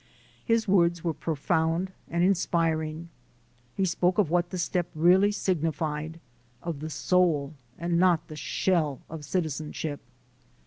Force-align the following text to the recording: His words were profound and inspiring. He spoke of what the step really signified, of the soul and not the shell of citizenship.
His 0.43 0.67
words 0.67 1.03
were 1.03 1.13
profound 1.13 1.91
and 2.09 2.23
inspiring. 2.23 3.09
He 3.75 3.85
spoke 3.85 4.17
of 4.17 4.31
what 4.31 4.49
the 4.49 4.57
step 4.57 4.87
really 4.95 5.31
signified, 5.31 6.19
of 6.63 6.79
the 6.79 6.89
soul 6.89 7.53
and 7.77 7.99
not 7.99 8.27
the 8.27 8.35
shell 8.35 9.01
of 9.11 9.23
citizenship. 9.23 10.01